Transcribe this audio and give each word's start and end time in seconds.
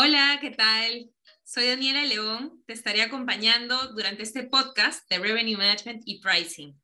Hola, 0.00 0.38
¿qué 0.40 0.50
tal? 0.50 1.10
Soy 1.42 1.66
Daniela 1.66 2.04
León, 2.04 2.62
te 2.68 2.72
estaré 2.72 3.02
acompañando 3.02 3.76
durante 3.94 4.22
este 4.22 4.44
podcast 4.44 5.10
de 5.10 5.18
Revenue 5.18 5.56
Management 5.56 6.02
y 6.04 6.20
Pricing. 6.20 6.80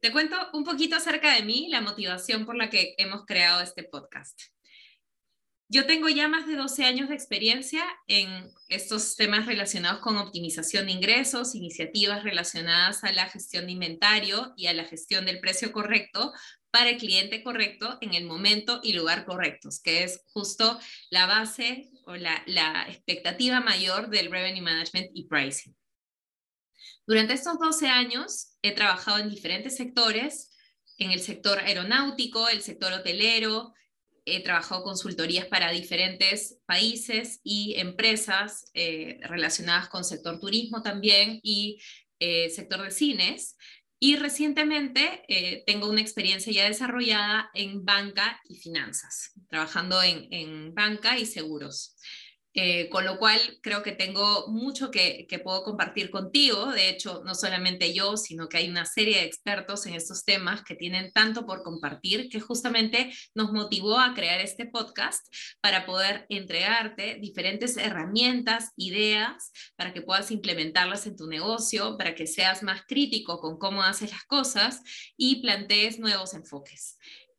Te 0.00 0.12
cuento 0.12 0.36
un 0.52 0.64
poquito 0.64 0.94
acerca 0.94 1.34
de 1.34 1.44
mí, 1.44 1.68
la 1.70 1.80
motivación 1.80 2.44
por 2.44 2.56
la 2.56 2.68
que 2.68 2.94
hemos 2.98 3.24
creado 3.24 3.62
este 3.62 3.84
podcast. 3.84 4.38
Yo 5.70 5.84
tengo 5.84 6.08
ya 6.08 6.28
más 6.28 6.46
de 6.46 6.56
12 6.56 6.86
años 6.86 7.10
de 7.10 7.14
experiencia 7.14 7.84
en 8.06 8.50
estos 8.68 9.16
temas 9.16 9.44
relacionados 9.44 10.00
con 10.00 10.16
optimización 10.16 10.86
de 10.86 10.92
ingresos, 10.92 11.54
iniciativas 11.54 12.24
relacionadas 12.24 13.04
a 13.04 13.12
la 13.12 13.26
gestión 13.26 13.66
de 13.66 13.72
inventario 13.72 14.54
y 14.56 14.68
a 14.68 14.72
la 14.72 14.84
gestión 14.84 15.26
del 15.26 15.40
precio 15.40 15.70
correcto 15.70 16.32
para 16.70 16.88
el 16.88 16.96
cliente 16.96 17.42
correcto 17.42 17.98
en 18.00 18.14
el 18.14 18.24
momento 18.24 18.80
y 18.82 18.94
lugar 18.94 19.26
correctos, 19.26 19.78
que 19.82 20.04
es 20.04 20.22
justo 20.32 20.80
la 21.10 21.26
base 21.26 21.90
o 22.06 22.16
la, 22.16 22.42
la 22.46 22.86
expectativa 22.88 23.60
mayor 23.60 24.08
del 24.08 24.30
revenue 24.30 24.62
management 24.62 25.10
y 25.12 25.24
pricing. 25.24 25.76
Durante 27.06 27.34
estos 27.34 27.58
12 27.58 27.88
años 27.88 28.56
he 28.62 28.72
trabajado 28.72 29.18
en 29.18 29.28
diferentes 29.28 29.76
sectores, 29.76 30.50
en 30.96 31.10
el 31.10 31.20
sector 31.20 31.58
aeronáutico, 31.58 32.48
el 32.48 32.62
sector 32.62 32.90
hotelero, 32.94 33.74
he 34.36 34.40
trabajado 34.40 34.82
consultorías 34.82 35.46
para 35.46 35.70
diferentes 35.70 36.58
países 36.66 37.40
y 37.42 37.74
empresas 37.76 38.70
eh, 38.74 39.18
relacionadas 39.22 39.88
con 39.88 40.04
sector 40.04 40.38
turismo 40.38 40.82
también 40.82 41.40
y 41.42 41.80
eh, 42.20 42.50
sector 42.50 42.82
de 42.82 42.90
cines. 42.90 43.56
Y 44.00 44.16
recientemente 44.16 45.22
eh, 45.28 45.64
tengo 45.66 45.88
una 45.88 46.00
experiencia 46.00 46.52
ya 46.52 46.68
desarrollada 46.68 47.50
en 47.54 47.84
banca 47.84 48.40
y 48.48 48.56
finanzas, 48.56 49.32
trabajando 49.48 50.02
en, 50.02 50.28
en 50.32 50.74
banca 50.74 51.18
y 51.18 51.26
seguros. 51.26 51.96
Eh, 52.60 52.88
con 52.88 53.04
lo 53.04 53.20
cual 53.20 53.38
creo 53.62 53.84
que 53.84 53.92
tengo 53.92 54.48
mucho 54.48 54.90
que, 54.90 55.28
que, 55.28 55.38
puedo 55.38 55.62
compartir 55.62 56.10
contigo. 56.10 56.72
De 56.72 56.88
hecho, 56.88 57.22
no 57.24 57.36
solamente 57.36 57.94
yo, 57.94 58.16
sino 58.16 58.48
que 58.48 58.56
hay 58.56 58.68
una 58.68 58.84
serie 58.84 59.18
de 59.18 59.26
expertos 59.26 59.86
en 59.86 59.94
estos 59.94 60.24
temas 60.24 60.64
que 60.64 60.74
tienen 60.74 61.12
tanto 61.12 61.46
por 61.46 61.62
compartir 61.62 62.28
que 62.28 62.40
justamente 62.40 63.12
nos 63.32 63.52
motivó 63.52 64.00
a 64.00 64.12
crear 64.12 64.40
este 64.40 64.66
podcast 64.66 65.24
para 65.60 65.86
poder 65.86 66.26
entregarte 66.30 67.18
diferentes 67.20 67.76
herramientas, 67.76 68.72
ideas, 68.76 69.52
para 69.76 69.92
que 69.92 70.02
puedas 70.02 70.32
implementarlas 70.32 71.06
en 71.06 71.16
tu 71.16 71.28
negocio, 71.28 71.96
para 71.96 72.16
que 72.16 72.26
seas 72.26 72.64
más 72.64 72.82
crítico 72.88 73.38
con 73.38 73.56
cómo 73.60 73.84
haces 73.84 74.10
las 74.10 74.24
cosas 74.24 74.82
y 75.16 75.42
plantees 75.42 76.00
nuevos 76.00 76.34
enfoques. 76.34 76.98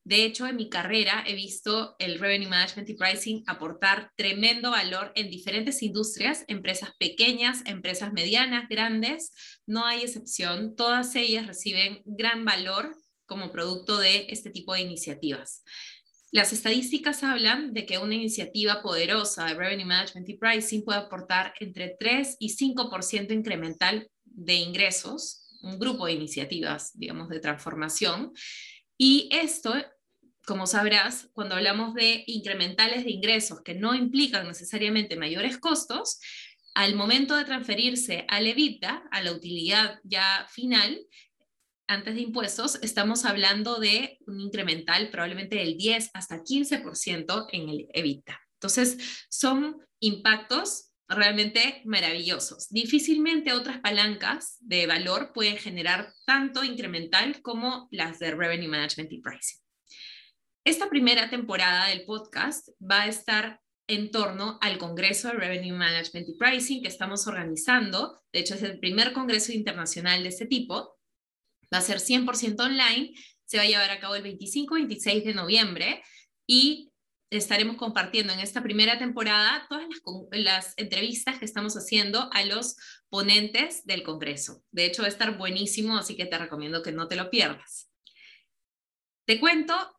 De 0.10 0.26
hecho, 0.26 0.48
en 0.48 0.56
mi 0.56 0.70
carrera 0.70 1.24
he 1.28 1.36
visto 1.36 1.96
el 2.00 2.18
Revenue 2.18 2.50
Management 2.50 2.90
y 2.90 2.96
Pricing 2.96 3.44
aportar 3.46 4.12
tremendo 4.16 4.72
valor 4.72 5.12
en 5.14 5.30
diferentes 5.30 5.84
industrias, 5.84 6.46
empresas 6.48 6.94
pequeñas, 6.98 7.62
empresas 7.68 8.12
medianas, 8.12 8.68
grandes, 8.68 9.32
no 9.68 9.86
hay 9.86 10.02
excepción, 10.02 10.76
todas 10.76 11.16
ellas 11.16 11.46
reciben 11.46 12.02
gran 12.06 12.44
valor 12.44 12.98
como 13.28 13.52
producto 13.52 14.00
de 14.00 14.26
este 14.30 14.50
tipo 14.50 14.74
de 14.74 14.82
iniciativas. 14.82 15.64
Las 16.32 16.54
estadísticas 16.54 17.22
hablan 17.24 17.76
de 17.76 17.86
que 17.86 18.00
una 18.00 18.16
iniciativa 18.16 18.82
poderosa 18.82 19.46
de 19.46 19.54
Revenue 19.54 19.86
Management 19.86 20.28
y 20.28 20.38
Pricing 20.40 20.84
puede 20.86 21.02
aportar 21.02 21.54
entre 21.60 21.96
3 22.00 22.38
y 22.40 22.58
5% 22.58 23.32
incremental 23.32 24.10
de 24.26 24.56
ingresos, 24.56 25.56
un 25.62 25.78
grupo 25.78 26.08
de 26.08 26.14
iniciativas, 26.14 26.98
digamos, 26.98 27.30
de 27.30 27.40
transformación. 27.40 28.34
Y 28.98 29.30
esto 29.32 29.76
como 30.50 30.66
sabrás, 30.66 31.30
cuando 31.34 31.54
hablamos 31.54 31.94
de 31.94 32.24
incrementales 32.26 33.04
de 33.06 33.12
ingresos 33.12 33.62
que 33.64 33.76
no 33.76 33.94
implican 33.94 34.48
necesariamente 34.48 35.16
mayores 35.16 35.60
costos, 35.60 36.20
al 36.74 36.96
momento 36.96 37.38
de 37.38 37.46
transferirse 37.46 38.26
al 38.28 38.48
EBITDA, 38.48 39.04
a 39.12 39.22
la 39.22 39.32
utilidad 39.32 40.00
ya 40.04 40.48
final, 40.50 41.06
antes 41.88 42.16
de 42.16 42.22
impuestos, 42.22 42.80
estamos 42.82 43.26
hablando 43.26 43.80
de 43.80 44.18
un 44.26 44.40
incremental 44.40 45.12
probablemente 45.12 45.58
del 45.58 45.78
10 45.78 46.10
hasta 46.16 46.42
15% 46.42 47.46
en 47.52 47.70
el 47.70 47.88
EBITDA. 47.94 48.42
Entonces, 48.56 49.28
son 49.30 49.78
impactos 50.00 50.94
realmente 51.08 51.84
maravillosos. 51.86 52.70
Difícilmente 52.70 53.54
otras 53.54 53.82
palancas 53.82 54.58
de 54.62 54.88
valor 54.88 55.32
pueden 55.32 55.58
generar 55.58 56.12
tanto 56.26 56.64
incremental 56.64 57.40
como 57.44 57.88
las 57.92 58.18
de 58.18 58.32
Revenue 58.32 58.68
Management 58.68 59.12
y 59.12 59.22
Pricing. 59.22 59.69
Esta 60.70 60.88
primera 60.88 61.32
temporada 61.32 61.88
del 61.88 62.06
podcast 62.06 62.70
va 62.80 63.02
a 63.02 63.08
estar 63.08 63.60
en 63.88 64.12
torno 64.12 64.60
al 64.62 64.78
Congreso 64.78 65.30
de 65.30 65.34
Revenue 65.34 65.76
Management 65.76 66.30
y 66.30 66.38
Pricing 66.38 66.84
que 66.84 66.88
estamos 66.88 67.26
organizando. 67.26 68.22
De 68.32 68.42
hecho, 68.42 68.54
es 68.54 68.62
el 68.62 68.78
primer 68.78 69.12
Congreso 69.12 69.52
internacional 69.52 70.22
de 70.22 70.30
este 70.30 70.46
tipo. 70.46 71.00
Va 71.74 71.80
a 71.80 71.82
ser 71.82 71.98
100% 71.98 72.60
online. 72.60 73.16
Se 73.46 73.58
va 73.58 73.64
a 73.64 73.66
llevar 73.66 73.90
a 73.90 74.00
cabo 74.00 74.14
el 74.14 74.22
25 74.22 74.78
y 74.78 74.82
26 74.82 75.26
de 75.26 75.34
noviembre 75.34 76.04
y 76.48 76.92
estaremos 77.32 77.76
compartiendo 77.76 78.32
en 78.32 78.40
esta 78.40 78.62
primera 78.62 79.00
temporada 79.00 79.66
todas 79.70 79.88
las, 80.34 80.76
entrevistas 80.78 81.40
que 81.40 81.46
estamos 81.46 81.74
haciendo 81.78 82.30
a 82.32 82.46
los 82.46 82.76
ponentes 83.10 83.88
del 83.88 84.04
Congreso. 84.04 84.62
De 84.70 84.86
hecho, 84.86 85.02
va 85.02 85.08
a 85.08 85.12
estar 85.12 85.36
buenísimo, 85.36 85.98
así 85.98 86.16
que 86.16 86.28
te 86.28 86.38
recomiendo 86.38 86.84
que 86.84 86.92
no 86.92 87.08
te 87.08 87.16
lo 87.16 87.32
pierdas. 87.32 87.90
Te 89.26 89.40
cuento 89.40 89.99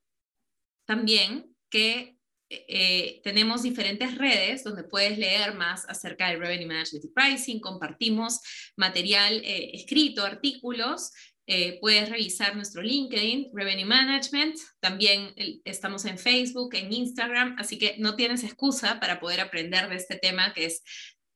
también 0.91 1.55
que 1.71 2.17
eh, 2.49 3.21
tenemos 3.23 3.63
diferentes 3.63 4.19
redes 4.19 4.65
donde 4.65 4.83
puedes 4.83 5.17
leer 5.19 5.55
más 5.55 5.89
acerca 5.89 6.29
del 6.29 6.41
Revenue 6.41 6.67
Management 6.67 7.05
y 7.05 7.09
Pricing, 7.13 7.61
compartimos 7.61 8.41
material 8.77 9.35
eh, 9.45 9.71
escrito, 9.73 10.25
artículos, 10.25 11.13
eh, 11.47 11.79
puedes 11.81 12.09
revisar 12.09 12.57
nuestro 12.57 12.83
LinkedIn, 12.83 13.51
Revenue 13.55 13.85
Management, 13.85 14.57
también 14.81 15.33
estamos 15.65 16.05
en 16.07 16.19
Facebook, 16.19 16.75
en 16.75 16.93
Instagram, 16.93 17.55
así 17.57 17.79
que 17.79 17.95
no 17.99 18.17
tienes 18.17 18.43
excusa 18.43 18.99
para 18.99 19.21
poder 19.21 19.39
aprender 19.39 19.89
de 19.89 19.95
este 19.95 20.17
tema 20.17 20.53
que 20.53 20.65
es 20.65 20.83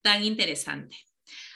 tan 0.02 0.24
interesante. 0.24 0.96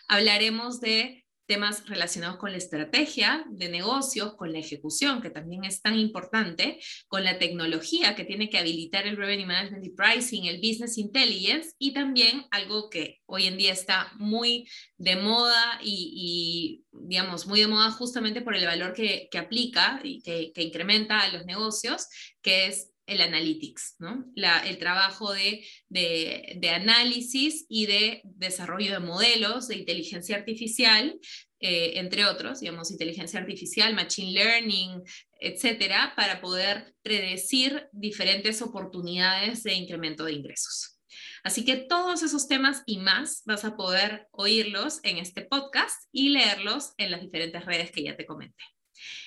Hablaremos 0.07 0.81
de 0.81 1.27
temas 1.49 1.89
relacionados 1.89 2.37
con 2.37 2.53
la 2.53 2.59
estrategia 2.59 3.45
de 3.49 3.71
negocios, 3.71 4.35
con 4.37 4.53
la 4.53 4.59
ejecución, 4.59 5.23
que 5.23 5.31
también 5.31 5.65
es 5.65 5.81
tan 5.81 5.99
importante, 5.99 6.79
con 7.09 7.25
la 7.25 7.39
tecnología 7.39 8.15
que 8.15 8.25
tiene 8.25 8.51
que 8.51 8.59
habilitar 8.59 9.07
el 9.07 9.17
Revenue 9.17 9.47
Management 9.47 9.85
y 9.85 9.91
Pricing, 9.91 10.45
el 10.45 10.59
Business 10.59 10.99
Intelligence 10.99 11.71
y 11.79 11.95
también 11.95 12.45
algo 12.51 12.91
que 12.91 13.21
hoy 13.27 13.47
en 13.47 13.57
día 13.57 13.73
está 13.73 14.13
muy 14.19 14.69
de 14.99 15.17
moda 15.17 15.81
y, 15.83 16.85
digamos, 16.93 17.47
muy 17.47 17.61
de 17.61 17.67
moda 17.67 17.91
justamente 17.93 18.43
por 18.43 18.55
el 18.55 18.67
valor 18.67 18.93
que, 18.93 19.29
aplica 19.39 20.01
y 20.05 20.21
que, 20.21 20.53
que 20.53 20.63
incrementa 20.63 21.21
a 21.21 21.33
los 21.33 21.47
negocios, 21.47 22.09
que 22.43 22.67
es 22.67 22.91
el 23.09 23.23
analytics, 23.23 23.97
¿no? 23.99 24.25
el 24.37 24.79
trabajo 24.79 25.33
de, 25.33 25.65
de, 25.89 26.71
análisis 26.71 27.65
y 27.69 27.87
de 27.87 28.21
desarrollo 28.25 28.93
de 28.93 28.99
modelos 29.01 29.67
de 29.69 29.77
inteligencia 29.77 30.37
artificial, 30.37 31.19
eh, 31.61 31.93
entre 31.97 32.27
otros, 32.27 32.61
digamos, 32.61 32.91
inteligencia 32.91 33.41
artificial, 33.41 33.95
machine 33.95 34.33
learning, 34.33 35.03
etcétera, 35.41 36.13
para 36.17 36.41
poder 36.41 36.95
predecir 37.03 37.89
diferentes 37.93 38.63
oportunidades 38.63 39.63
de 39.63 39.75
incremento 39.75 40.25
de 40.25 40.35
ingresos. 40.35 40.99
Así 41.43 41.65
que 41.65 41.77
todos 41.77 42.23
esos 42.23 42.47
temas 42.47 42.83
y 42.85 42.99
más 42.99 43.43
vas 43.47 43.65
a 43.65 43.77
poder 43.77 44.29
oírlos 44.33 45.01
en 45.03 45.17
este 45.17 45.43
podcast 45.43 45.97
y 46.13 46.29
leerlos 46.29 46.93
en 46.99 47.11
las 47.11 47.23
diferentes 47.23 47.65
redes 47.65 47.91
que 47.91 48.03
ya 48.03 48.17
te 48.17 48.27
comenté. 48.27 48.63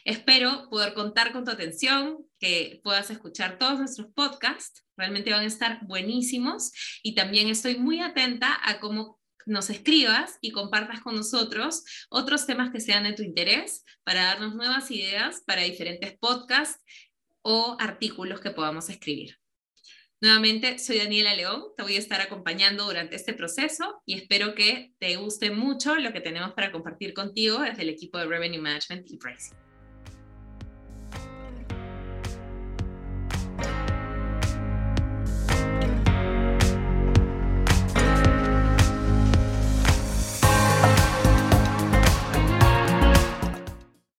Espero 0.06 0.68
poder 0.70 0.94
contar 0.94 1.32
con 1.32 1.46
tu 1.46 1.52
atención, 1.52 2.26
que 2.40 2.82
puedas 2.84 3.10
escuchar 3.10 3.58
todos 3.58 3.80
nuestros 3.80 4.08
podcasts, 4.14 4.84
realmente 4.98 5.32
van 5.32 5.44
a 5.44 5.48
estar 5.48 5.86
buenísimos 5.86 6.72
y 7.04 7.16
también 7.16 7.48
estoy 7.48 7.78
muy 7.78 8.00
atenta 8.00 8.60
a 8.64 8.80
cómo 8.80 9.20
nos 9.46 9.70
escribas 9.70 10.38
y 10.42 10.52
compartas 10.52 11.02
con 11.02 11.16
nosotros 11.16 11.84
otros 12.10 12.46
temas 12.46 12.72
que 12.72 12.80
sean 12.80 13.04
de 13.04 13.14
tu 13.14 13.24
interés 13.24 13.84
para 14.04 14.26
darnos 14.26 14.56
nuevas 14.56 14.92
ideas 14.92 15.42
para 15.46 15.64
diferentes 15.64 16.18
podcasts 16.20 16.82
o 17.42 17.76
artículos 17.80 18.40
que 18.40 18.52
podamos 18.52 18.90
escribir. 18.90 19.41
Nuevamente, 20.24 20.78
soy 20.78 21.00
Daniela 21.00 21.34
León, 21.34 21.64
te 21.76 21.82
voy 21.82 21.96
a 21.96 22.00
estar 22.00 22.22
acompañando 22.22 22.86
durante 22.86 23.16
este 23.16 23.34
proceso 23.34 24.04
y 24.06 24.14
espero 24.14 24.54
que 24.54 24.94
te 25.00 25.16
guste 25.16 25.50
mucho 25.50 25.96
lo 25.96 26.14
que 26.14 26.22
tenemos 26.22 26.52
para 26.54 26.72
compartir 26.72 27.16
contigo 27.16 27.58
desde 27.58 27.82
el 27.82 27.90
equipo 27.90 28.20
de 28.20 28.28
Revenue 28.28 28.62
Management 28.62 29.10
y 29.10 29.18
Pricing. 29.18 29.71